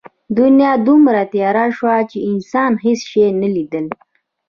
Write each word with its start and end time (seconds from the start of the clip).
دنیا 0.37 0.71
دومره 0.87 1.21
تیاره 1.33 1.65
شوه 1.77 1.95
چې 2.09 2.17
انسان 2.29 2.71
هېڅ 2.85 2.99
شی 3.11 3.25
نه 3.41 3.49
لیدل. 3.55 3.85